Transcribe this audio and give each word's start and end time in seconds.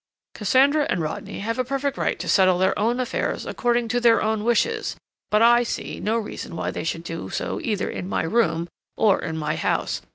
"Cassandra 0.33 0.87
and 0.89 0.99
Rodney 0.99 1.41
have 1.41 1.59
a 1.59 1.63
perfect 1.63 1.95
right 1.95 2.17
to 2.17 2.27
settle 2.27 2.57
their 2.57 2.73
own 2.79 2.99
affairs 2.99 3.45
according 3.45 3.87
to 3.89 3.99
their 3.99 4.19
own 4.19 4.43
wishes; 4.43 4.95
but 5.29 5.43
I 5.43 5.61
see 5.61 5.99
no 5.99 6.17
reason 6.17 6.55
why 6.55 6.71
they 6.71 6.83
should 6.83 7.03
do 7.03 7.29
so 7.29 7.59
either 7.63 7.87
in 7.87 8.09
my 8.09 8.23
room 8.23 8.67
or 8.97 9.21
in 9.21 9.37
my 9.37 9.55
house.... 9.57 10.01